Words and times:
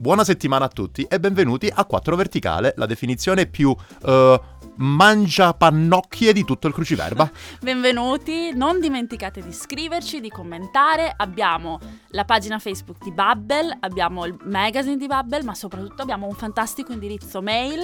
Buona 0.00 0.24
settimana 0.24 0.64
a 0.64 0.68
tutti 0.68 1.02
e 1.02 1.20
benvenuti 1.20 1.70
a 1.70 1.84
4 1.84 2.16
Verticale, 2.16 2.72
la 2.78 2.86
definizione 2.86 3.44
più 3.44 3.76
eh, 4.06 4.40
mangia 4.76 5.52
pannocchie 5.54 6.32
di 6.32 6.44
tutto 6.44 6.66
il 6.66 6.72
cruciverba. 6.72 7.30
Benvenuti, 7.60 8.52
non 8.54 8.80
dimenticate 8.80 9.40
di 9.42 9.48
iscriverci, 9.48 10.20
di 10.20 10.28
commentare. 10.30 11.12
Abbiamo 11.16 11.78
la 12.08 12.24
pagina 12.24 12.58
Facebook 12.58 13.02
di 13.02 13.12
Bubble, 13.12 13.76
abbiamo 13.80 14.24
il 14.24 14.36
magazine 14.44 14.96
di 14.96 15.06
Bubble, 15.06 15.42
ma 15.42 15.54
soprattutto 15.54 16.02
abbiamo 16.02 16.26
un 16.26 16.34
fantastico 16.34 16.92
indirizzo 16.92 17.40
mail 17.42 17.82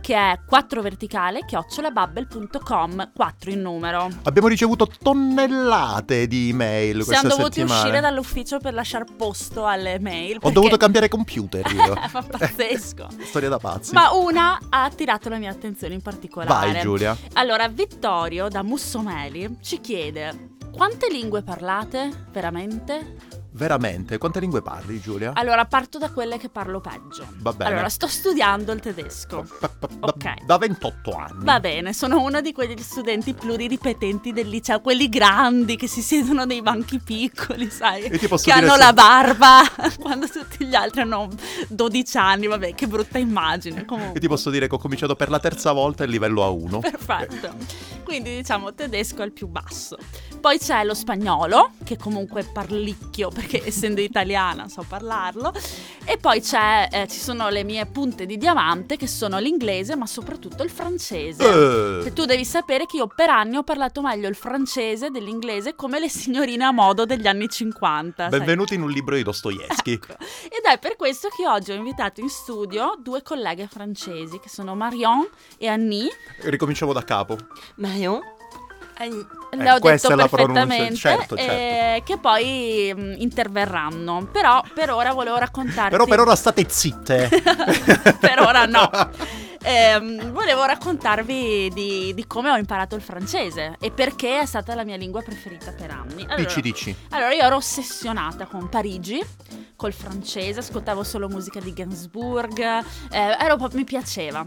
che 0.00 0.14
è 0.14 0.38
4verticale 0.50 1.44
chiocciolabubble.com 1.44 3.12
4 3.14 3.50
in 3.50 3.60
numero. 3.60 4.08
Abbiamo 4.22 4.48
ricevuto 4.48 4.86
tonnellate 4.86 6.26
di 6.26 6.50
email 6.50 7.02
Siamo 7.02 7.20
questa 7.20 7.28
dovuti 7.28 7.60
settimana. 7.60 7.80
uscire 7.80 8.00
dall'ufficio 8.00 8.58
per 8.58 8.74
lasciare 8.74 9.04
posto 9.16 9.66
alle 9.66 9.98
mail. 9.98 10.38
Ho 10.40 10.50
dovuto 10.50 10.76
cambiare 10.76 11.08
computer 11.08 11.70
io. 11.72 11.94
Fa 12.08 12.22
pazzesco. 12.22 13.08
Storia 13.24 13.48
da 13.48 13.58
pazzi. 13.58 13.92
Ma 13.92 14.12
una 14.12 14.58
ha 14.68 14.84
attirato 14.84 15.28
la 15.28 15.36
mia 15.36 15.50
attenzione 15.50 15.94
in 16.00 16.02
particolare. 16.02 16.72
Vai 16.72 16.80
Giulia. 16.80 17.16
Allora, 17.34 17.68
Vittorio 17.68 18.48
da 18.48 18.62
Mussomeli 18.62 19.58
ci 19.60 19.80
chiede: 19.80 20.56
quante 20.72 21.08
lingue 21.10 21.42
parlate 21.42 22.10
veramente? 22.32 23.38
Veramente, 23.52 24.16
quante 24.18 24.38
lingue 24.38 24.62
parli 24.62 25.00
Giulia? 25.00 25.32
Allora, 25.34 25.64
parto 25.64 25.98
da 25.98 26.10
quelle 26.10 26.38
che 26.38 26.48
parlo 26.48 26.80
peggio. 26.80 27.26
Va 27.38 27.52
bene. 27.52 27.70
Allora, 27.70 27.88
sto 27.88 28.06
studiando 28.06 28.70
il 28.72 28.80
tedesco. 28.80 29.44
Da, 29.60 29.70
ok. 30.00 30.44
da 30.44 30.56
28 30.56 31.10
anni. 31.12 31.44
Va 31.44 31.58
bene, 31.58 31.92
sono 31.92 32.20
uno 32.22 32.40
di 32.40 32.52
quegli 32.52 32.80
studenti 32.80 33.34
pluriripetenti 33.34 34.32
del 34.32 34.48
liceo, 34.48 34.80
quelli 34.80 35.08
grandi 35.08 35.76
che 35.76 35.88
si 35.88 36.00
siedono 36.00 36.44
nei 36.44 36.62
banchi 36.62 37.00
piccoli, 37.00 37.70
sai? 37.70 38.06
Io 38.08 38.18
ti 38.18 38.28
posso 38.28 38.44
che 38.44 38.52
dire 38.52 38.66
hanno 38.66 38.76
se- 38.76 38.84
la 38.84 38.92
barba 38.92 39.62
quando 39.98 40.28
tutti 40.28 40.64
gli 40.64 40.74
altri 40.74 41.00
hanno 41.00 41.28
12 41.68 42.16
anni, 42.18 42.46
vabbè, 42.46 42.74
che 42.74 42.86
brutta 42.86 43.18
immagine. 43.18 43.84
Comunque. 43.84 44.14
Io 44.14 44.20
ti 44.20 44.28
posso 44.28 44.50
dire 44.50 44.68
che 44.68 44.74
ho 44.74 44.78
cominciato 44.78 45.16
per 45.16 45.28
la 45.28 45.40
terza 45.40 45.72
volta 45.72 46.04
il 46.04 46.10
livello 46.10 46.42
A1. 46.48 46.80
Perfetto. 46.80 47.54
Quindi 48.10 48.34
diciamo 48.34 48.74
tedesco 48.74 49.22
è 49.22 49.24
il 49.24 49.30
più 49.30 49.46
basso. 49.46 49.96
Poi 50.40 50.58
c'è 50.58 50.82
lo 50.82 50.94
spagnolo, 50.94 51.74
che 51.84 51.96
comunque 51.96 52.42
parlicchio 52.42 53.28
perché 53.28 53.62
essendo 53.64 54.00
italiana 54.00 54.68
so 54.68 54.84
parlarlo. 54.88 55.52
E 56.04 56.16
poi 56.16 56.40
c'è, 56.40 56.88
eh, 56.90 57.06
ci 57.06 57.20
sono 57.20 57.50
le 57.50 57.62
mie 57.62 57.86
punte 57.86 58.26
di 58.26 58.36
diamante 58.36 58.96
che 58.96 59.06
sono 59.06 59.38
l'inglese 59.38 59.94
ma 59.94 60.06
soprattutto 60.06 60.64
il 60.64 60.70
francese. 60.70 62.02
Eh, 62.02 62.06
E 62.06 62.12
tu 62.12 62.24
devi 62.24 62.44
sapere 62.44 62.86
che 62.86 62.96
io 62.96 63.06
per 63.06 63.28
anni 63.28 63.56
ho 63.56 63.62
parlato 63.62 64.00
meglio 64.02 64.26
il 64.26 64.34
francese 64.34 65.10
dell'inglese 65.10 65.76
come 65.76 66.00
le 66.00 66.08
signorine 66.08 66.64
a 66.64 66.72
modo 66.72 67.04
degli 67.04 67.28
anni 67.28 67.48
50. 67.48 68.28
sai. 68.28 68.38
benvenuti 68.38 68.74
in 68.74 68.82
un 68.82 68.90
libro 68.90 69.14
di 69.14 69.22
Dostoevsky. 69.22 69.92
Ecco. 69.92 70.14
Ed 70.46 70.64
è 70.64 70.78
per 70.80 70.96
questo 70.96 71.28
che 71.28 71.46
oggi 71.46 71.70
ho 71.70 71.76
invitato 71.76 72.20
in 72.20 72.28
studio 72.28 72.98
due 73.00 73.22
colleghe 73.22 73.68
francesi 73.68 74.40
che 74.40 74.48
sono 74.48 74.74
Marion 74.74 75.28
e 75.58 75.68
Annie. 75.68 76.08
Ricominciamo 76.40 76.92
da 76.92 77.04
capo. 77.04 77.36
Marion 78.00 78.22
Eh, 78.98 79.70
ho 79.72 79.78
questa 79.78 80.08
detto 80.08 80.20
è 80.20 80.22
la 80.22 80.28
pronuncia, 80.28 80.66
perfettamente 80.66 80.94
certo, 80.94 81.36
eh, 81.36 82.02
che 82.04 82.18
poi 82.18 82.92
mh, 82.94 83.14
interverranno. 83.18 84.28
Però 84.30 84.62
per 84.74 84.90
ora 84.90 85.12
volevo 85.12 85.38
raccontarti. 85.38 85.90
Però 85.90 86.04
per 86.04 86.20
ora 86.20 86.36
state 86.36 86.66
zitte. 86.68 87.28
per 88.20 88.40
ora 88.40 88.66
no. 88.66 88.90
Ehm, 89.62 90.32
volevo 90.32 90.64
raccontarvi 90.64 91.68
di, 91.74 92.14
di 92.14 92.26
come 92.26 92.48
ho 92.50 92.56
imparato 92.56 92.94
il 92.94 93.02
francese 93.02 93.76
e 93.78 93.90
perché 93.90 94.40
è 94.40 94.46
stata 94.46 94.74
la 94.74 94.84
mia 94.84 94.96
lingua 94.96 95.20
preferita 95.20 95.72
per 95.72 95.90
anni. 95.90 96.22
Allora, 96.22 96.36
Dici, 96.36 96.62
dici. 96.62 96.96
allora, 97.10 97.34
io 97.34 97.42
ero 97.42 97.56
ossessionata 97.56 98.46
con 98.46 98.70
Parigi, 98.70 99.22
col 99.76 99.92
francese, 99.92 100.60
ascoltavo 100.60 101.04
solo 101.04 101.28
musica 101.28 101.60
di 101.60 101.74
Gainsbourg, 101.74 102.58
eh, 102.58 103.36
ero 103.38 103.58
mi 103.72 103.84
piaceva. 103.84 104.46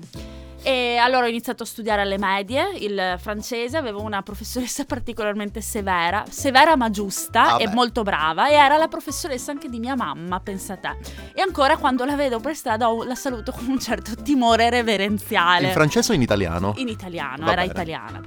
E 0.66 0.96
allora 0.96 1.26
ho 1.26 1.28
iniziato 1.30 1.64
a 1.64 1.66
studiare 1.66 2.02
alle 2.04 2.18
medie 2.18 2.70
il 2.80 3.16
francese, 3.20 3.76
avevo 3.76 4.02
una 4.02 4.22
professoressa 4.22 4.86
particolarmente 4.88 5.60
severa, 5.60 6.24
severa 6.30 6.78
ma 6.78 6.90
giusta 6.90 7.56
Ah, 7.56 7.62
e 7.62 7.66
beh. 7.68 7.74
molto 7.74 8.04
brava 8.04 8.48
e 8.48 8.54
era 8.54 8.78
la 8.78 8.88
professoressa 8.88 9.52
anche 9.52 9.68
di 9.70 9.80
mia 9.80 9.96
mamma, 9.96 10.40
pensa 10.40 10.78
te. 10.78 10.96
E 11.34 11.42
ancora 11.42 11.76
quando 11.76 12.06
la 12.06 12.16
vedo 12.16 12.40
per 12.40 12.56
strada 12.56 12.88
la 13.06 13.16
saluto 13.16 13.52
con 13.52 13.68
un 13.68 13.80
certo 13.80 14.16
timore 14.16 14.70
reverenziale. 14.70 15.68
In 15.68 15.74
francese 15.74 16.14
o 16.14 16.16
in 16.16 16.22
italiano? 16.22 16.74
In 16.78 16.88
italiano, 16.88 17.46
Va 17.46 17.52
era 17.52 17.62
bene. 17.62 17.74
italiana. 17.74 18.22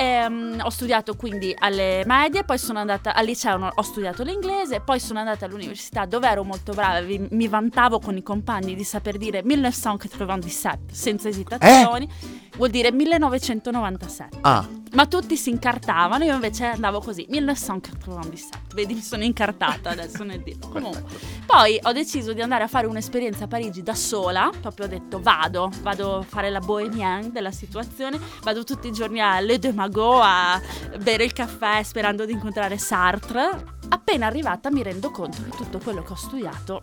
Ehm, 0.00 0.60
ho 0.62 0.70
studiato 0.70 1.16
quindi 1.16 1.52
alle 1.58 2.04
medie, 2.06 2.44
poi 2.44 2.56
sono 2.56 2.78
andata 2.78 3.14
al 3.16 3.24
liceo, 3.24 3.72
ho 3.74 3.82
studiato 3.82 4.22
l'inglese, 4.22 4.80
poi 4.80 5.00
sono 5.00 5.18
andata 5.18 5.44
all'università 5.44 6.04
dove 6.04 6.28
ero 6.28 6.44
molto 6.44 6.72
brava, 6.72 7.00
vi- 7.00 7.26
mi 7.32 7.48
vantavo 7.48 7.98
con 7.98 8.16
i 8.16 8.22
compagni 8.22 8.76
di 8.76 8.84
saper 8.84 9.16
dire 9.16 9.42
1997 9.42 10.94
senza 10.94 11.28
esitazioni, 11.28 12.08
vuol 12.56 12.70
dire 12.70 12.92
1997. 12.92 14.38
Ah, 14.42 14.64
Ma 14.92 15.06
tutti 15.06 15.36
si 15.36 15.50
incartavano, 15.50 16.24
io 16.24 16.34
invece 16.34 16.66
andavo 16.66 17.00
così, 17.00 17.26
1997. 17.28 18.74
Vedi, 18.74 18.94
mi 18.94 19.00
sono 19.00 19.22
incartata 19.22 19.90
adesso 19.90 20.24
nel 20.24 20.42
dirlo. 20.42 20.68
Comunque, 20.68 21.04
poi 21.46 21.78
ho 21.82 21.92
deciso 21.92 22.32
di 22.32 22.40
andare 22.40 22.64
a 22.64 22.68
fare 22.68 22.86
un'esperienza 22.86 23.44
a 23.44 23.46
Parigi 23.48 23.82
da 23.82 23.94
sola, 23.94 24.50
proprio 24.60 24.86
ho 24.86 24.88
detto 24.88 25.20
vado, 25.20 25.70
vado 25.82 26.16
a 26.16 26.22
fare 26.22 26.50
la 26.50 26.60
bohemienne 26.60 27.30
della 27.30 27.52
situazione, 27.52 28.18
vado 28.42 28.64
tutti 28.64 28.88
i 28.88 28.92
giorni 28.92 29.20
a 29.20 29.40
Le 29.40 29.58
Deux 29.58 29.74
Magots 29.74 30.24
a 30.24 30.60
bere 30.98 31.24
il 31.24 31.32
caffè 31.32 31.82
sperando 31.82 32.24
di 32.24 32.32
incontrare 32.32 32.78
Sartre. 32.78 33.76
Appena 33.88 34.26
arrivata 34.26 34.70
mi 34.70 34.82
rendo 34.82 35.10
conto 35.10 35.42
che 35.42 35.56
tutto 35.56 35.78
quello 35.78 36.02
che 36.02 36.12
ho 36.12 36.16
studiato, 36.16 36.80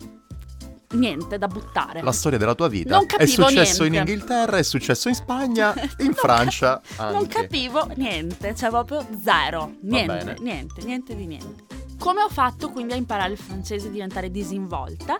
niente 0.92 1.38
da 1.38 1.46
buttare. 1.48 2.02
la 2.02 2.12
storia 2.12 2.38
della 2.38 2.54
tua 2.54 2.68
vita. 2.68 2.94
Non 2.96 3.04
è 3.04 3.06
capivo 3.06 3.48
successo 3.48 3.84
in 3.84 3.92
niente. 3.92 4.10
Inghilterra, 4.12 4.56
è 4.58 4.62
successo 4.62 5.08
in 5.08 5.14
Spagna, 5.14 5.74
in 5.98 6.06
Non 6.06 6.14
Francia. 6.14 6.80
cap- 6.96 7.12
Non 7.12 7.26
capivo 7.26 7.86
niente, 7.96 8.54
cioè 8.54 8.70
proprio 8.70 9.06
zero. 9.22 9.74
Niente, 9.82 10.36
niente, 10.40 10.82
niente 10.84 11.14
di 11.16 11.26
niente. 11.26 11.75
Come 12.06 12.22
ho 12.22 12.28
fatto 12.28 12.70
quindi 12.70 12.92
a 12.92 12.96
imparare 12.96 13.32
il 13.32 13.36
francese 13.36 13.88
e 13.88 13.90
diventare 13.90 14.30
disinvolta? 14.30 15.18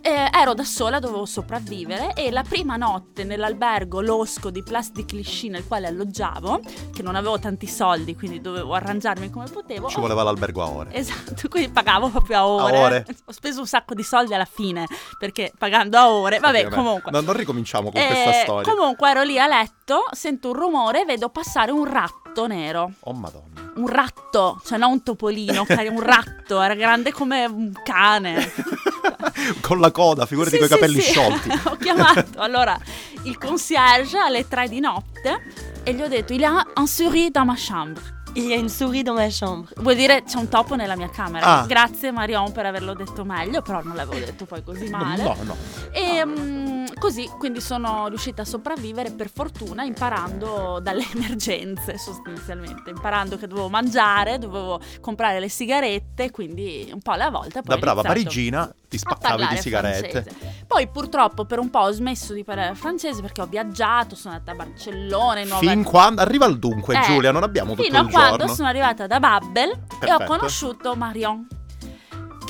Eh, 0.00 0.30
ero 0.32 0.54
da 0.54 0.64
sola, 0.64 0.98
dovevo 0.98 1.26
sopravvivere 1.26 2.14
e 2.14 2.30
la 2.30 2.42
prima 2.42 2.76
notte 2.78 3.22
nell'albergo 3.22 4.00
losco 4.00 4.48
di 4.48 4.62
Place 4.62 4.92
de 4.94 5.04
Clichy 5.04 5.50
nel 5.50 5.66
quale 5.68 5.88
alloggiavo, 5.88 6.60
che 6.90 7.02
non 7.02 7.16
avevo 7.16 7.38
tanti 7.38 7.66
soldi 7.66 8.16
quindi 8.16 8.40
dovevo 8.40 8.72
arrangiarmi 8.72 9.28
come 9.28 9.44
potevo, 9.50 9.88
Ci 9.90 9.98
ho- 9.98 10.00
voleva 10.00 10.22
l'albergo 10.22 10.62
a 10.62 10.70
ore. 10.70 10.94
Esatto, 10.94 11.48
quindi 11.50 11.68
pagavo 11.68 12.08
proprio 12.08 12.38
a 12.38 12.46
ore. 12.48 12.78
ore. 12.78 13.06
Ho 13.26 13.32
speso 13.32 13.60
un 13.60 13.66
sacco 13.66 13.92
di 13.92 14.02
soldi 14.02 14.32
alla 14.32 14.48
fine, 14.50 14.86
perché 15.18 15.52
pagando 15.58 15.98
a 15.98 16.10
ore, 16.10 16.38
vabbè, 16.38 16.60
Ovviamente. 16.64 16.76
comunque. 16.82 17.10
No, 17.10 17.20
non 17.20 17.36
ricominciamo 17.36 17.90
con 17.90 18.00
Eh, 18.00 18.06
questa 18.06 18.32
storia. 18.44 18.72
Comunque 18.74 19.10
ero 19.10 19.22
lì 19.22 19.38
a 19.38 19.46
letto, 19.46 19.81
sento 20.12 20.48
un 20.48 20.54
rumore 20.54 21.02
e 21.02 21.04
vedo 21.04 21.28
passare 21.28 21.70
un 21.70 21.84
ratto 21.84 22.46
nero. 22.46 22.92
Oh 23.00 23.12
madonna. 23.12 23.70
Un 23.74 23.88
ratto, 23.88 24.60
cioè 24.64 24.78
non 24.78 24.92
un 24.92 25.02
topolino, 25.02 25.64
un 25.68 26.00
ratto, 26.02 26.60
era 26.60 26.74
grande 26.74 27.12
come 27.12 27.44
un 27.46 27.72
cane. 27.82 28.52
con 29.60 29.80
la 29.80 29.90
coda, 29.90 30.26
figurati 30.26 30.56
Sì, 30.56 30.58
con 30.58 30.66
i 30.66 30.70
sì, 30.70 30.74
capelli 30.74 31.00
sì. 31.00 31.10
sciolti. 31.10 31.48
ho 31.68 31.76
chiamato 31.76 32.40
allora 32.40 32.78
il 33.24 33.38
concierge 33.38 34.18
alle 34.18 34.46
tre 34.48 34.68
di 34.68 34.80
notte 34.80 35.42
e 35.82 35.94
gli 35.94 36.02
ho 36.02 36.08
detto: 36.08 36.32
Il 36.32 36.40
y 36.40 36.44
a 36.44 36.64
un 36.76 36.86
souris 36.86 37.30
dans 37.30 37.46
ma 37.46 37.54
chambre. 37.56 38.20
Il 38.34 38.44
y 38.44 38.54
a 38.54 38.56
une 38.56 38.68
souris 38.68 39.02
dans 39.02 39.14
ma 39.16 39.28
chambre. 39.30 39.72
Vuol 39.76 39.94
dire 39.94 40.22
c'è 40.24 40.38
un 40.38 40.48
topo 40.48 40.74
nella 40.74 40.96
mia 40.96 41.10
camera. 41.10 41.60
Ah. 41.60 41.66
Grazie 41.66 42.10
Marion 42.12 42.52
per 42.52 42.66
averlo 42.66 42.94
detto 42.94 43.24
meglio, 43.24 43.62
però 43.62 43.82
non 43.82 43.94
l'avevo 43.96 44.24
detto 44.24 44.44
poi 44.44 44.62
così 44.62 44.88
male. 44.88 45.22
No, 45.22 45.36
no. 45.42 45.56
E 45.92 46.24
mm, 46.24 46.71
così 47.02 47.28
quindi 47.36 47.60
sono 47.60 48.06
riuscita 48.06 48.42
a 48.42 48.44
sopravvivere 48.44 49.10
per 49.10 49.28
fortuna 49.28 49.82
imparando 49.82 50.78
dalle 50.80 51.04
emergenze 51.12 51.98
sostanzialmente, 51.98 52.90
imparando 52.90 53.36
che 53.36 53.48
dovevo 53.48 53.68
mangiare, 53.68 54.38
dovevo 54.38 54.80
comprare 55.00 55.40
le 55.40 55.48
sigarette, 55.48 56.30
quindi 56.30 56.88
un 56.92 57.00
po' 57.02 57.10
alla 57.10 57.28
volta. 57.28 57.60
Poi 57.60 57.74
Da 57.74 57.76
brava 57.78 58.02
parigina 58.02 58.72
ti 58.88 58.98
spaccavi 58.98 59.48
di 59.48 59.56
sigarette. 59.56 60.22
francese. 60.22 60.64
Poi 60.64 60.86
purtroppo 60.88 61.44
per 61.44 61.58
un 61.58 61.70
po' 61.70 61.80
ho 61.80 61.90
smesso 61.90 62.34
di 62.34 62.44
parlare 62.44 62.76
francese 62.76 63.20
perché 63.20 63.40
ho 63.40 63.46
viaggiato, 63.46 64.14
sono 64.14 64.34
andata 64.34 64.52
a 64.52 64.54
Barcellona, 64.54 65.40
in 65.40 65.48
Nuova 65.48 65.60
Fin 65.66 65.82
quando 65.82 66.20
arriva 66.20 66.44
al 66.44 66.56
dunque, 66.60 66.96
Eh, 66.96 67.02
Giulia, 67.02 67.32
non 67.32 67.42
abbiamo 67.42 67.70
tutto 67.70 67.82
Fino 67.82 67.98
a 67.98 68.02
il 68.02 68.10
quando 68.10 68.36
giorno. 68.38 68.54
sono 68.54 68.68
arrivata 68.68 69.08
da 69.08 69.18
Babbel 69.18 69.70
e 69.70 69.72
ho 69.72 69.96
Perfetto. 69.98 70.24
conosciuto 70.24 70.94
Marion, 70.94 71.48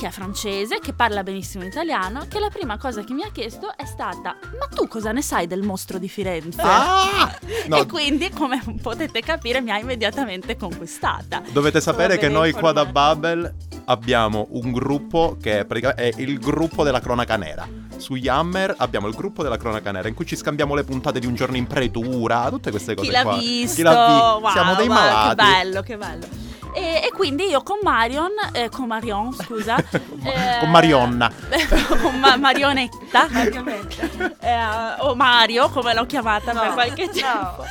che 0.03 0.09
è 0.09 0.11
francese, 0.11 0.79
che 0.81 0.91
parla 0.91 1.23
benissimo 1.23 1.63
italiano, 1.63 2.25
che 2.27 2.37
la 2.39 2.49
prima 2.49 2.77
cosa 2.77 3.05
che 3.05 3.13
mi 3.13 3.23
ha 3.23 3.29
chiesto 3.31 3.71
è 3.73 3.85
stata 3.85 4.35
ma 4.59 4.67
tu 4.67 4.85
cosa 4.89 5.13
ne 5.13 5.21
sai 5.21 5.47
del 5.47 5.61
mostro 5.61 5.97
di 5.97 6.09
Firenze? 6.09 6.59
Ah! 6.61 7.33
No, 7.67 7.77
E 7.77 7.85
quindi, 7.85 8.29
come 8.29 8.61
potete 8.81 9.21
capire, 9.21 9.61
mi 9.61 9.71
ha 9.71 9.77
immediatamente 9.79 10.57
conquistata. 10.57 11.41
Dovete 11.49 11.79
sapere 11.79 12.17
che 12.17 12.27
noi 12.27 12.51
qua 12.51 12.73
da. 12.73 12.83
Babel 12.85 13.53
abbiamo 13.85 14.47
un 14.51 14.73
gruppo 14.73 15.37
che 15.41 15.59
è, 15.59 15.65
pratica- 15.65 15.95
è 15.95 16.11
il 16.17 16.37
gruppo 16.39 16.83
della 16.83 16.99
cronaca 16.99 17.37
nera. 17.37 17.65
Su 17.95 18.15
Yammer 18.15 18.75
abbiamo 18.79 19.07
il 19.07 19.15
gruppo 19.15 19.41
della 19.43 19.55
cronaca 19.55 19.91
nera 19.91 20.09
in 20.09 20.13
cui 20.13 20.25
ci 20.25 20.35
scambiamo 20.35 20.75
le 20.75 20.83
puntate 20.83 21.19
di 21.19 21.25
un 21.25 21.35
giorno 21.35 21.55
in 21.55 21.65
pretura, 21.67 22.49
tutte 22.49 22.69
queste 22.71 22.95
cose 22.95 23.07
Chi 23.07 23.13
l'ha 23.13 23.21
qua. 23.23 23.37
visto? 23.37 23.75
Chi 23.77 23.81
l'ha 23.83 24.05
vi- 24.07 24.41
Wow, 24.43 24.51
Siamo 24.51 24.75
dei 24.75 24.85
guarda, 24.87 25.05
malati. 25.11 25.35
Che 25.35 25.51
bello, 25.63 25.81
che 25.81 25.97
bello. 25.97 26.25
E, 26.73 27.01
e 27.05 27.11
quindi 27.13 27.45
io 27.49 27.61
con 27.61 27.77
Marion, 27.83 28.31
eh, 28.51 28.69
con 28.69 28.87
Marion, 28.87 29.33
scusa. 29.33 29.75
eh, 29.93 30.57
Con 30.59 30.69
Marionna. 30.71 31.31
con 32.01 32.19
Ma- 32.19 32.35
Marionetta. 32.37 33.27
Marionetta. 33.29 34.31
eh, 34.39 35.01
o 35.01 35.15
Mario, 35.15 35.69
come 35.69 35.93
l'ho 35.93 36.05
chiamata 36.05 36.51
per 36.51 36.67
No, 36.67 36.73
qualche 36.73 37.09
no. 37.21 37.65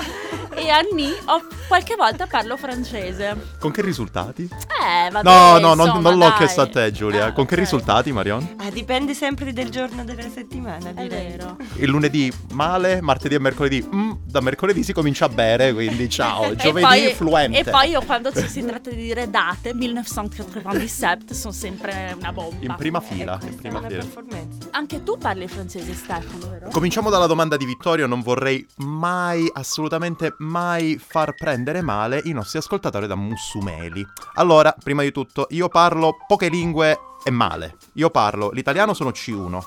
E 0.55 0.69
Annie, 0.69 1.13
ho- 1.27 1.47
qualche 1.67 1.95
volta 1.97 2.27
parlo 2.27 2.57
francese. 2.57 3.55
Con 3.59 3.71
che 3.71 3.81
risultati? 3.83 4.43
Eh, 4.43 5.11
vabbè, 5.11 5.23
No, 5.29 5.59
no, 5.59 5.75
non, 5.75 5.87
insomma, 5.87 6.11
non 6.11 6.19
l'ho 6.19 6.29
dai. 6.29 6.37
chiesto 6.37 6.61
a 6.61 6.69
te, 6.69 6.91
Giulia. 6.93 7.27
Ah, 7.27 7.33
Con 7.33 7.47
che 7.47 7.55
ok. 7.55 7.61
risultati, 7.61 8.13
Marion? 8.13 8.57
Ah, 8.59 8.71
dipende 8.71 9.15
sempre 9.15 9.53
del 9.53 9.71
giorno 9.71 10.05
della 10.05 10.29
settimana, 10.29 10.91
È 10.91 10.93
direi. 11.03 11.29
vero. 11.29 11.57
Il 11.77 11.89
lunedì 11.89 12.33
male, 12.53 13.01
martedì 13.01 13.35
e 13.35 13.39
mercoledì. 13.39 13.87
mm, 13.95 14.11
da 14.27 14.41
mercoledì 14.41 14.83
si 14.83 14.93
comincia 14.93 15.25
a 15.27 15.29
bere, 15.29 15.73
quindi 15.73 16.09
ciao. 16.11 16.45
E 16.53 16.57
Giovedì 16.57 16.87
poi- 16.87 17.15
fluente. 17.15 17.59
E 17.59 17.65
poi 17.65 17.89
io 17.91 18.03
quando 18.03 18.31
ci 18.33 18.47
si 18.49 18.65
tratta 18.65 18.91
di 18.91 18.97
dire 18.97 19.31
date, 19.31 19.73
1997 19.75 21.35
sono 21.35 21.53
sempre 21.53 22.15
una 22.19 22.33
bomba. 22.33 22.57
In 22.65 22.75
prima 22.77 22.99
E 23.01 23.03
fila, 23.15 23.33
in 23.35 23.39
questa 23.41 23.57
è 23.57 23.61
prima 23.61 23.79
una 23.79 23.89
fila. 23.89 24.01
performance. 24.03 24.69
Anche 24.73 25.03
tu 25.03 25.17
parli 25.19 25.49
francese, 25.49 25.95
Stefano, 25.95 26.49
vero? 26.51 26.69
Cominciamo 26.71 27.11
dalla 27.11 27.27
domanda 27.27 27.57
di 27.57 27.65
Vittorio. 27.65 28.07
Non 28.07 28.21
vorrei 28.21 28.67
mai, 28.77 29.49
assolutamente 29.53 30.35
mai 30.43 31.01
far 31.05 31.35
prendere 31.35 31.81
male 31.81 32.21
i 32.25 32.33
nostri 32.33 32.59
ascoltatori 32.59 33.07
da 33.07 33.15
mussumeli. 33.15 34.07
Allora, 34.35 34.75
prima 34.83 35.03
di 35.03 35.13
tutto, 35.13 35.47
io 35.51 35.69
parlo 35.69 36.17
poche 36.27 36.49
lingue 36.49 36.99
e 37.25 37.31
male. 37.31 37.77
Io 37.95 38.11
parlo 38.11 38.51
l'italiano 38.51 38.95
sono 38.95 39.11
C1, 39.11 39.61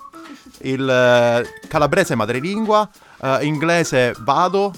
il 0.62 0.88
eh, 0.88 1.68
calabrese 1.68 2.16
madrelingua, 2.16 2.90
eh, 3.22 3.46
inglese 3.46 4.14
vado. 4.20 4.74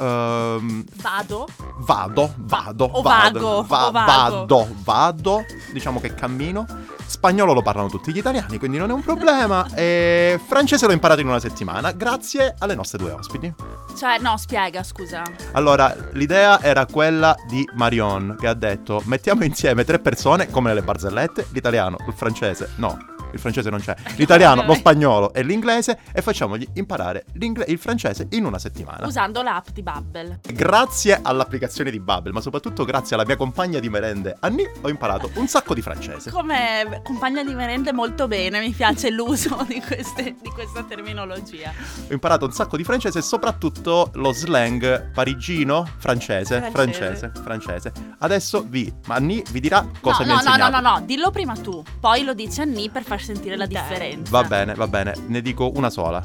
Ehm, 0.00 0.84
Vado. 1.02 1.46
Vado, 1.78 2.34
vado, 2.36 2.84
O 2.92 3.02
vado, 3.02 3.38
vago, 3.38 3.64
va- 3.66 3.86
o 3.88 3.90
vago. 3.90 4.06
vado, 4.06 4.68
vado, 4.84 5.44
diciamo 5.72 6.00
che 6.00 6.14
cammino. 6.14 6.66
Spagnolo 7.06 7.52
lo 7.52 7.62
parlano 7.62 7.88
tutti 7.88 8.12
gli 8.12 8.18
italiani, 8.18 8.58
quindi 8.58 8.78
non 8.78 8.90
è 8.90 8.92
un 8.92 9.02
problema. 9.02 9.66
E 9.74 10.38
francese 10.46 10.86
l'ho 10.86 10.92
imparato 10.92 11.20
in 11.20 11.26
una 11.28 11.40
settimana, 11.40 11.90
grazie 11.92 12.54
alle 12.58 12.74
nostre 12.74 12.98
due 12.98 13.10
ospiti. 13.12 13.52
Cioè, 13.96 14.18
no, 14.18 14.36
spiega, 14.36 14.82
scusa. 14.82 15.22
Allora, 15.52 15.94
l'idea 16.12 16.60
era 16.62 16.86
quella 16.86 17.34
di 17.48 17.68
Marion, 17.74 18.36
che 18.38 18.46
ha 18.46 18.54
detto: 18.54 19.02
mettiamo 19.06 19.42
insieme 19.44 19.84
tre 19.84 19.98
persone, 19.98 20.50
come 20.50 20.68
nelle 20.68 20.82
barzellette, 20.82 21.48
l'italiano, 21.50 21.96
il 22.06 22.12
francese, 22.14 22.70
no. 22.76 22.96
Il 23.32 23.38
francese 23.38 23.70
non 23.70 23.80
c'è. 23.80 23.94
L'italiano, 24.16 24.62
lo 24.66 24.74
spagnolo 24.74 25.32
e 25.32 25.42
l'inglese 25.42 25.98
e 26.12 26.22
facciamogli 26.22 26.66
imparare 26.74 27.24
il 27.34 27.78
francese 27.78 28.26
in 28.30 28.44
una 28.44 28.58
settimana. 28.58 29.06
Usando 29.06 29.42
l'app 29.42 29.68
di 29.72 29.82
Bubble. 29.82 30.40
Grazie 30.52 31.18
all'applicazione 31.22 31.90
di 31.90 32.00
Bubble, 32.00 32.32
ma 32.32 32.40
soprattutto 32.40 32.84
grazie 32.84 33.14
alla 33.16 33.24
mia 33.24 33.36
compagna 33.36 33.78
di 33.78 33.88
merende 33.88 34.36
Annie, 34.40 34.72
ho 34.80 34.88
imparato 34.88 35.30
un 35.34 35.46
sacco 35.46 35.74
di 35.74 35.82
francese. 35.82 36.30
Come 36.30 37.00
compagna 37.04 37.42
di 37.42 37.54
merende 37.54 37.92
molto 37.92 38.28
bene, 38.28 38.60
mi 38.60 38.70
piace 38.70 39.10
l'uso 39.10 39.64
di, 39.66 39.80
queste- 39.80 40.36
di 40.40 40.50
questa 40.50 40.82
terminologia. 40.84 41.72
Ho 42.08 42.12
imparato 42.12 42.44
un 42.44 42.52
sacco 42.52 42.76
di 42.76 42.84
francese 42.84 43.18
e 43.18 43.22
soprattutto 43.22 44.10
lo 44.14 44.32
slang 44.32 45.10
parigino 45.12 45.86
francese, 45.98 46.70
francese, 46.70 47.30
Francese. 47.30 47.32
francese. 47.42 47.92
Adesso 48.18 48.64
vi, 48.68 48.92
ma 49.06 49.16
Annie 49.16 49.42
vi 49.50 49.60
dirà 49.60 49.86
cosa 50.00 50.22
mi 50.22 50.28
no, 50.28 50.34
ha 50.34 50.36
no, 50.36 50.42
no, 50.42 50.54
insegnato. 50.56 50.80
no, 50.80 50.90
no, 50.98 51.02
dillo 51.04 51.30
prima 51.30 51.54
tu, 51.56 51.82
poi 52.00 52.24
lo 52.24 52.34
dici 52.34 52.60
a 52.60 52.64
Ni 52.64 52.88
per 52.90 53.02
far 53.02 53.19
sentire 53.20 53.56
la 53.56 53.66
differenza. 53.66 54.30
Va 54.30 54.44
bene, 54.44 54.74
va 54.74 54.86
bene, 54.86 55.14
ne 55.26 55.40
dico 55.40 55.70
una 55.74 55.90
sola. 55.90 56.22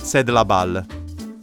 C'est 0.00 0.24
de 0.24 0.32
la 0.32 0.44
balle. 0.44 0.84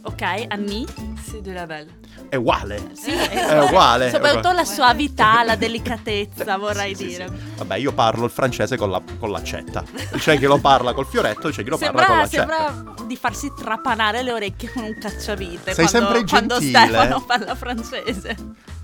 Ok, 0.04 0.22
Anni? 0.48 0.84
C'est 1.24 1.40
de 1.42 1.52
la 1.52 1.66
balle. 1.66 2.00
È 2.28 2.36
uguale. 2.36 2.92
Sì, 2.94 3.10
È 3.10 3.60
uguale. 3.62 4.10
Soprattutto 4.10 4.52
la 4.52 4.64
suavità, 4.64 5.42
la 5.44 5.54
delicatezza, 5.54 6.56
vorrei 6.58 6.94
Sì, 6.94 7.02
sì, 7.02 7.08
dire. 7.10 7.28
sì. 7.28 7.34
Vabbè, 7.58 7.76
io 7.76 7.92
parlo 7.92 8.24
il 8.24 8.30
francese 8.30 8.76
con, 8.78 8.90
la- 8.90 9.02
con 9.18 9.30
l'accetta. 9.30 9.84
C'è 10.16 10.38
chi 10.38 10.44
lo 10.46 10.58
parla 10.58 10.94
col 10.94 11.06
fioretto, 11.06 11.50
c'è 11.50 11.62
chi 11.62 11.68
lo 11.68 11.76
parla 11.76 12.06
con 12.06 12.26
Sembra, 12.28 12.56
l'accetta. 12.56 12.72
sembra 12.74 13.04
di 13.06 13.16
farsi 13.16 13.52
trapanare 13.56 14.22
le 14.22 14.32
orecchie 14.32 14.70
con 14.72 14.82
un 14.84 14.96
cacciavite 14.98 15.74
Sei 15.74 15.86
quando, 15.86 16.08
sempre 16.08 16.24
quando 16.28 16.58
gentile. 16.58 16.78
Stefano 16.86 17.20
parla 17.26 17.54
francese. 17.54 18.36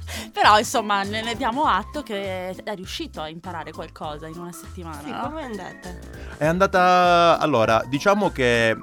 Però 0.33 0.59
insomma 0.59 1.03
ne, 1.03 1.23
ne 1.23 1.35
diamo 1.35 1.65
atto 1.65 2.03
che 2.03 2.51
è 2.51 2.75
riuscito 2.75 3.21
a 3.21 3.29
imparare 3.29 3.73
qualcosa 3.73 4.27
in 4.27 4.39
una 4.39 4.53
settimana. 4.53 5.01
Sì, 5.03 5.11
no? 5.11 5.21
com'è 5.21 5.43
andata? 5.43 5.99
È 6.37 6.47
andata. 6.47 7.39
Allora, 7.39 7.83
diciamo 7.89 8.31
che. 8.31 8.77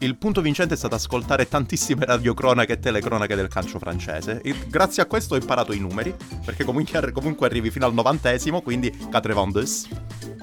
Il 0.00 0.18
punto 0.18 0.42
vincente 0.42 0.74
è 0.74 0.76
stato 0.76 0.94
ascoltare 0.94 1.48
tantissime 1.48 2.04
radiocronache 2.04 2.74
e 2.74 2.78
telecronache 2.78 3.34
del 3.34 3.48
calcio 3.48 3.78
francese. 3.78 4.42
E 4.42 4.54
grazie 4.68 5.02
a 5.02 5.06
questo 5.06 5.34
ho 5.34 5.38
imparato 5.38 5.72
i 5.72 5.78
numeri, 5.78 6.14
perché 6.44 6.64
comunque, 6.64 7.12
comunque 7.12 7.46
arrivi 7.46 7.70
fino 7.70 7.86
al 7.86 7.94
novantesimo, 7.94 8.60
quindi 8.60 8.94
92. 9.10 10.35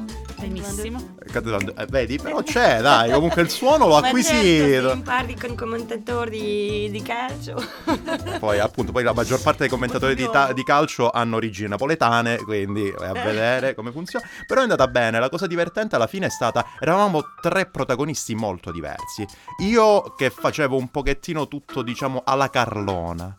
Benissimo. 0.48 1.16
92. 1.26 1.74
Eh, 1.78 1.86
vedi, 1.86 2.18
però 2.18 2.44
c'è, 2.44 2.82
dai, 2.82 3.12
comunque 3.12 3.42
il 3.42 3.50
suono 3.50 3.88
l'ho 3.88 4.00
Ma 4.02 4.12
certo, 4.12 4.18
acquisito. 4.18 4.92
impari 4.92 5.36
con 5.40 5.56
commentatori 5.56 6.90
di 6.92 7.02
calcio. 7.02 7.56
Poi, 8.40 8.60
appunto, 8.60 8.92
poi 8.92 9.04
la 9.04 9.14
maggior 9.14 9.42
parte 9.42 9.60
dei 9.60 9.70
commentatori 9.70 10.16
di, 10.16 10.28
ta- 10.30 10.52
di 10.52 10.64
calcio 10.64 11.10
hanno 11.10 11.38
origini 11.38 11.70
napoletane, 11.70 12.38
quindi 12.38 12.92
vai 12.92 13.10
a 13.10 13.14
vedere 13.14 13.74
come 13.74 13.92
funziona. 13.92 14.26
Però 14.46 14.60
è 14.60 14.64
andata 14.64 14.88
bene, 14.88 15.20
la 15.20 15.30
cosa 15.30 15.48
divertente 15.48 15.96
alla 15.96 16.08
fine 16.08 16.26
è 16.26 16.30
stata, 16.30 16.66
eravamo 16.80 17.22
tre 17.42 17.66
protagonisti 17.68 18.36
molto 18.36 18.72
diversi. 18.72 19.26
Io 19.60 20.14
che 20.16 20.30
facevo 20.30 20.76
un 20.76 20.90
pochettino 20.92 21.48
tutto, 21.48 21.82
diciamo, 21.82 22.22
alla 22.26 22.50
Carlona. 22.50 23.34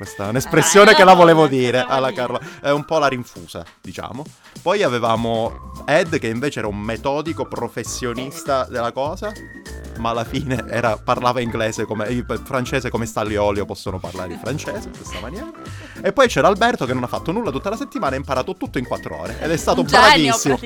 Questa 0.00 0.24
è 0.24 0.28
un'espressione 0.30 0.92
Ah, 0.92 0.94
che 0.94 1.04
la 1.04 1.12
volevo 1.12 1.46
dire, 1.46 1.84
alla? 1.86 2.10
Carlona. 2.10 2.42
È 2.62 2.70
un 2.70 2.86
po' 2.86 2.96
la 2.96 3.08
rinfusa, 3.08 3.62
diciamo. 3.82 4.24
Poi 4.62 4.82
avevamo 4.82 5.72
Ed, 5.84 6.18
che 6.18 6.28
invece 6.28 6.60
era 6.60 6.68
un 6.68 6.78
metodico 6.78 7.44
professionista 7.44 8.64
della 8.64 8.92
cosa. 8.92 9.30
Ma 9.98 10.10
alla 10.10 10.24
fine 10.24 10.64
era- 10.70 10.96
parlava 10.96 11.40
inglese 11.40 11.84
come 11.84 12.08
il 12.08 12.24
francese 12.44 12.88
come 12.88 13.04
Stanley 13.04 13.36
Olio 13.36 13.66
possono 13.66 13.98
parlare 13.98 14.32
il 14.32 14.38
francese 14.38 14.88
in 14.88 14.96
questa 14.96 15.20
maniera. 15.20 15.50
E 16.00 16.14
poi 16.14 16.26
c'era 16.28 16.48
Alberto 16.48 16.86
che 16.86 16.94
non 16.94 17.02
ha 17.02 17.06
fatto 17.06 17.30
nulla 17.32 17.50
tutta 17.50 17.68
la 17.68 17.76
settimana 17.76 18.14
ha 18.14 18.18
imparato 18.18 18.56
tutto 18.56 18.78
in 18.78 18.86
quattro 18.86 19.20
ore. 19.20 19.36
Ed 19.38 19.50
è 19.50 19.56
stato 19.58 19.84
genio 19.84 20.34
bravissimo. 20.38 20.58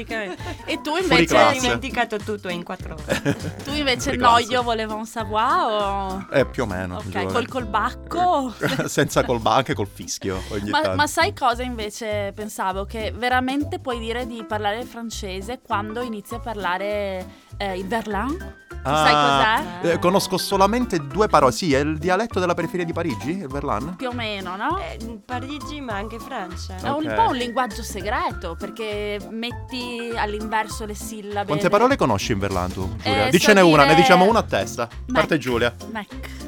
E 0.64 0.80
tu 0.80 0.96
invece, 0.96 1.24
classe. 1.24 1.58
dimenticato 1.58 2.18
tutto 2.18 2.48
in 2.48 2.62
quattro 2.62 2.94
ore. 2.94 3.36
tu 3.64 3.72
invece 3.72 4.14
no, 4.14 4.38
io 4.38 4.62
volevo 4.62 4.94
un 4.94 5.06
savoir 5.06 5.66
o... 5.68 6.26
Eh, 6.30 6.46
più 6.46 6.62
o 6.62 6.66
meno. 6.66 6.98
Ok, 6.98 7.32
col 7.32 7.48
colbacco. 7.48 8.54
Senza 8.86 9.23
col 9.24 9.40
ba- 9.40 9.54
anche 9.54 9.74
col 9.74 9.86
fischio 9.86 10.40
ogni 10.50 10.70
Ma, 10.70 10.80
tanto. 10.80 10.96
ma 10.96 11.06
sai 11.06 11.34
cosa 11.34 11.62
invece 11.62 12.32
pensavo? 12.34 12.84
Che 12.84 13.12
veramente 13.16 13.78
puoi 13.78 13.98
dire 13.98 14.26
di 14.26 14.44
parlare 14.46 14.78
il 14.80 14.86
francese 14.86 15.60
quando 15.60 16.00
inizi 16.02 16.34
a 16.34 16.38
parlare 16.40 17.26
eh, 17.56 17.76
il 17.78 17.86
verlan? 17.86 18.62
Tu 18.84 18.90
sai 18.90 19.12
Ah, 19.14 19.62
cos'è? 19.80 19.92
eh, 19.94 19.98
conosco 19.98 20.36
solamente 20.36 20.98
due 21.06 21.26
parole. 21.26 21.52
Sì, 21.52 21.72
è 21.72 21.78
il 21.78 21.96
dialetto 21.96 22.38
della 22.38 22.52
periferia 22.52 22.84
di 22.84 22.92
Parigi, 22.92 23.30
il 23.38 23.46
Verlan? 23.48 23.96
Più 23.96 24.08
o 24.08 24.12
meno, 24.12 24.56
no? 24.56 24.78
Eh, 24.78 25.20
Parigi, 25.24 25.80
ma 25.80 25.94
anche 25.94 26.18
Francia. 26.18 26.76
È 26.76 26.90
un 26.90 27.10
po' 27.16 27.28
un 27.30 27.36
linguaggio 27.36 27.82
segreto 27.82 28.56
perché 28.58 29.18
metti 29.30 30.12
all'inverso 30.14 30.84
le 30.84 30.94
sillabe. 30.94 31.46
Quante 31.46 31.70
parole 31.70 31.96
conosci 31.96 32.32
in 32.32 32.38
Verlan 32.40 32.72
tu, 32.72 32.94
Giulia? 32.96 33.26
Eh, 33.28 33.30
Dicene 33.30 33.60
so 33.60 33.68
una, 33.68 33.84
dire- 33.84 33.94
ne 33.94 34.00
diciamo 34.02 34.28
una 34.28 34.40
a 34.40 34.42
testa. 34.42 34.86
Mac. 35.06 35.12
Parte 35.12 35.38
Giulia. 35.38 35.74
Mac. 35.90 36.43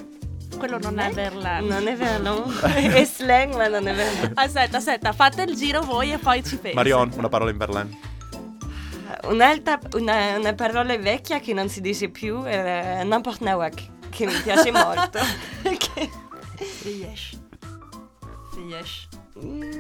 Quello 0.59 0.79
non 0.79 0.99
è 0.99 1.11
verlan. 1.11 1.65
Non 1.67 1.87
è 1.87 1.97
verlan. 1.97 2.43
è 2.75 3.05
slang, 3.05 3.55
ma 3.55 3.69
non 3.69 3.87
è 3.87 3.95
verlan. 3.95 4.33
Aspetta, 4.35 4.79
aspetta, 4.79 5.13
fate 5.13 5.43
il 5.43 5.55
giro 5.55 5.83
voi 5.83 6.13
e 6.13 6.19
poi 6.19 6.43
ci 6.45 6.57
penso. 6.57 6.77
Marion, 6.77 7.13
una 7.17 7.29
parola 7.29 7.51
in 7.51 7.57
Verlan. 7.59 7.99
Un'altra, 9.25 9.79
una, 9.95 10.37
una 10.39 10.55
parola 10.55 10.97
vecchia 10.99 11.41
che 11.41 11.53
non 11.53 11.69
si 11.69 11.81
dice 11.81 12.09
più 12.09 12.43
è 12.43 13.03
n'importe 13.05 13.45
nawak, 13.45 13.83
che 14.11 14.27
mi 14.27 14.35
piace 14.43 14.71
molto. 14.71 15.19
Che- 15.63 16.11
Riesci. 16.83 17.39
Riesci. 18.55 19.09
Mm, 19.45 19.75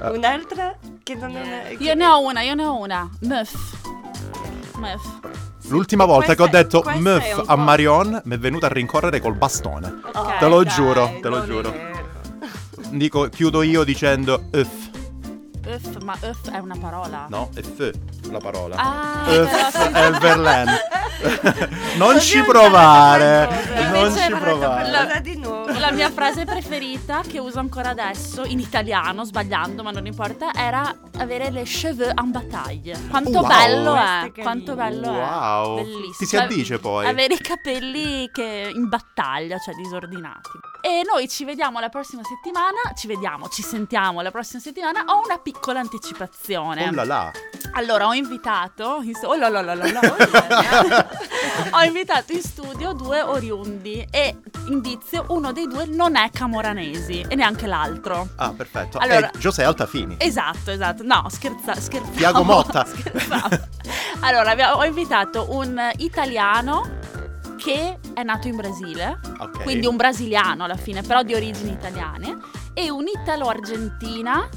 Ah. 0.00 0.10
Un'altra 0.12 0.76
che 1.02 1.14
non 1.14 1.34
è... 1.34 1.74
Io 1.78 1.94
ne 1.94 2.06
ho 2.06 2.20
una, 2.20 2.42
io 2.42 2.54
ne 2.54 2.64
ho 2.64 2.78
una. 2.78 3.08
Meuf. 3.20 3.80
Meuf. 4.76 5.47
L'ultima 5.68 6.04
volta 6.04 6.34
che 6.34 6.42
ho 6.42 6.48
detto 6.48 6.82
un 6.84 7.20
a 7.46 7.56
Marion 7.56 8.20
mi 8.24 8.34
è 8.34 8.38
venuta 8.38 8.66
a 8.66 8.68
rincorrere 8.70 9.20
col 9.20 9.34
bastone. 9.34 10.00
Ok, 10.12 10.38
Te 10.38 10.46
lo 10.46 10.62
dai, 10.62 10.72
giuro, 10.72 11.18
te 11.20 11.28
lo 11.28 11.44
giuro. 11.44 11.74
Dico, 12.90 13.28
chiudo 13.28 13.62
io 13.62 13.84
dicendo 13.84 14.44
euf. 14.50 14.90
Euf, 15.64 16.02
ma 16.02 16.16
euf 16.20 16.50
è 16.50 16.58
una 16.58 16.76
parola. 16.80 17.26
No, 17.28 17.50
è 17.54 17.60
fe 17.60 17.92
la 18.30 18.38
parola. 18.38 18.76
Ah, 18.76 19.24
sì. 19.26 19.78
è 19.92 20.06
il 20.06 20.18
Verlan. 20.18 20.68
non 21.96 22.14
Così 22.14 22.26
ci 22.26 22.42
provare. 22.42 23.48
Non 23.92 24.16
ci 24.16 24.32
provare. 24.32 24.88
Qualcosa 24.88 25.20
di 25.20 25.36
nuovo. 25.36 25.57
La 25.78 25.92
mia 25.92 26.10
frase 26.10 26.44
preferita 26.44 27.22
che 27.22 27.38
uso 27.38 27.60
ancora 27.60 27.90
adesso 27.90 28.44
in 28.44 28.58
italiano, 28.58 29.24
sbagliando, 29.24 29.82
ma 29.82 29.90
non 29.90 30.06
importa, 30.06 30.52
era 30.52 30.94
avere 31.18 31.50
le 31.50 31.62
cheveux 31.62 32.12
en 32.14 32.30
bataille. 32.30 32.98
Quanto 33.08 33.38
Wow. 33.38 33.46
bello 33.46 33.94
è, 33.94 34.32
quanto 34.42 34.74
bello 34.74 35.10
Wow. 35.10 35.78
è. 35.78 35.82
Bellissimo. 35.82 36.14
Ti 36.18 36.26
si 36.26 36.36
addice 36.36 36.78
poi. 36.78 37.06
Avere 37.06 37.34
i 37.34 37.38
capelli 37.38 38.28
che 38.32 38.70
in 38.74 38.88
battaglia, 38.88 39.56
cioè 39.58 39.74
disordinati. 39.76 40.50
E 40.80 41.02
noi 41.10 41.28
ci 41.28 41.44
vediamo 41.44 41.80
la 41.80 41.88
prossima 41.88 42.22
settimana. 42.22 42.92
Ci 42.94 43.06
vediamo, 43.06 43.48
ci 43.48 43.62
sentiamo 43.62 44.20
la 44.20 44.30
prossima 44.30 44.60
settimana. 44.60 45.04
Ho 45.06 45.22
una 45.24 45.38
piccola 45.38 45.80
anticipazione. 45.80 46.86
Oh 46.88 46.92
là 46.92 47.04
là. 47.04 47.32
Allora, 47.72 48.06
ho 48.06 48.14
invitato. 48.14 49.00
In 49.02 49.14
stu- 49.14 49.26
oh 49.26 49.36
là 49.36 49.48
là 49.48 49.60
là, 49.62 49.74
oh 49.74 51.06
ho 51.78 51.82
invitato 51.82 52.32
in 52.32 52.42
studio 52.42 52.92
due 52.92 53.20
oriundi. 53.22 54.06
E 54.10 54.36
indizio, 54.68 55.26
uno 55.28 55.52
dei 55.52 55.66
due 55.66 55.86
non 55.86 56.16
è 56.16 56.30
camoranesi 56.30 57.24
e 57.28 57.34
neanche 57.34 57.66
l'altro. 57.66 58.28
Ah, 58.36 58.52
perfetto. 58.52 58.98
Allora- 58.98 59.30
È 59.30 59.38
Giuseppe 59.38 59.68
Altafini. 59.68 60.16
Esatto, 60.18 60.70
esatto. 60.70 61.02
No, 61.04 61.26
scherza, 61.30 61.74
scherzavo. 61.74 62.16
Tiago 62.16 62.42
Motta. 62.44 62.84
scherzavo. 62.84 63.58
Allora, 64.20 64.50
abbiamo- 64.50 64.76
ho 64.76 64.84
invitato 64.84 65.46
un 65.50 65.80
italiano 65.98 66.96
che 67.56 67.98
è 68.14 68.22
nato 68.22 68.46
in 68.48 68.56
Brasile, 68.56 69.18
Ok. 69.38 69.62
quindi 69.64 69.86
un 69.86 69.96
brasiliano 69.96 70.64
alla 70.64 70.76
fine, 70.76 71.02
però 71.02 71.22
di 71.24 71.34
origini 71.34 71.72
italiane, 71.72 72.38
e 72.72 72.88
un 72.88 73.04
italo-argentina 73.08 74.48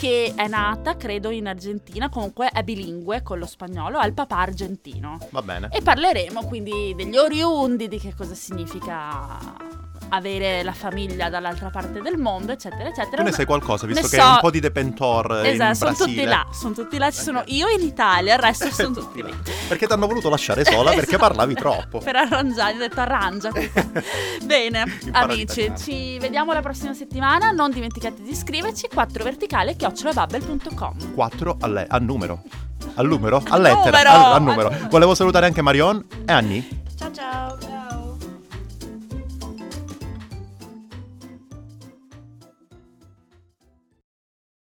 che 0.00 0.32
è 0.34 0.48
nata, 0.48 0.96
credo, 0.96 1.28
in 1.28 1.46
Argentina, 1.46 2.08
comunque 2.08 2.48
è 2.48 2.62
bilingue 2.62 3.22
con 3.22 3.38
lo 3.38 3.44
spagnolo, 3.44 3.98
ha 3.98 4.06
il 4.06 4.14
papà 4.14 4.38
argentino. 4.38 5.18
Va 5.28 5.42
bene. 5.42 5.68
E 5.70 5.82
parleremo 5.82 6.46
quindi 6.46 6.94
degli 6.96 7.18
oriundi, 7.18 7.86
di 7.86 7.98
che 7.98 8.14
cosa 8.16 8.34
significa 8.34 9.36
avere 10.10 10.62
la 10.62 10.72
famiglia 10.72 11.28
dall'altra 11.28 11.70
parte 11.70 12.00
del 12.00 12.16
mondo, 12.18 12.52
eccetera, 12.52 12.88
eccetera. 12.88 13.16
Tu 13.16 13.22
ne 13.22 13.32
sai 13.32 13.44
qualcosa, 13.46 13.86
visto 13.86 14.02
Ne 14.02 14.08
che 14.08 14.16
so- 14.16 14.22
hai 14.22 14.28
un 14.34 14.38
po' 14.40 14.50
di 14.50 14.60
depentor 14.60 15.40
in 15.44 15.52
Esatto, 15.52 15.74
sono 15.74 15.94
tutti 15.94 16.24
là, 16.24 16.46
sono 16.52 16.74
tutti 16.74 16.98
là, 16.98 17.10
ci 17.10 17.20
sono 17.22 17.42
io 17.46 17.66
in 17.68 17.84
Italia, 17.84 18.34
il 18.34 18.40
resto 18.40 18.70
sono 18.70 18.90
tutti 18.94 19.22
lì. 19.22 19.34
Perché 19.68 19.86
ti 19.86 19.92
hanno 19.92 20.06
voluto 20.06 20.28
lasciare 20.28 20.64
sola 20.64 20.90
perché 20.90 21.14
Esatto. 21.14 21.26
parlavi 21.26 21.54
troppo. 21.54 21.98
Per 21.98 22.14
arrangiare, 22.16 22.74
ho 22.74 22.78
detto 22.78 23.00
arrangiati. 23.00 23.70
Bene, 24.44 24.84
Impara 25.04 25.32
amici, 25.32 25.72
ci 25.76 26.18
vediamo 26.18 26.52
la 26.52 26.60
prossima 26.60 26.92
settimana. 26.94 27.50
Non 27.50 27.70
dimenticate 27.70 28.22
di 28.22 28.30
iscriverci 28.30 28.88
4 28.92 29.24
verticale 29.24 29.74
chiocciolabubble.com. 29.76 31.14
4 31.14 31.56
al, 31.60 31.86
al 31.88 32.02
numero. 32.02 32.42
Al 32.94 33.06
numero? 33.06 33.36
A 33.36 33.54
Al 33.54 33.62
lettera. 33.62 33.84
numero, 34.02 34.10
al, 34.10 34.32
al 34.32 34.42
numero. 34.42 34.72
Volevo 34.90 35.14
salutare 35.14 35.46
anche 35.46 35.62
Marion 35.62 36.04
e 36.26 36.32
Anni. 36.32 36.82
Ciao. 36.98 37.12
Ciao. 37.12 37.69